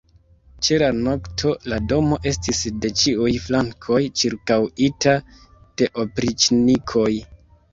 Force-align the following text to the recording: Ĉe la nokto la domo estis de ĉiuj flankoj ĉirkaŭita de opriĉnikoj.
Ĉe 0.67 0.77
la 0.83 0.85
nokto 1.07 1.51
la 1.73 1.77
domo 1.91 2.17
estis 2.31 2.61
de 2.85 2.91
ĉiuj 3.01 3.35
flankoj 3.45 4.01
ĉirkaŭita 4.23 5.15
de 5.83 5.91
opriĉnikoj. 6.07 7.09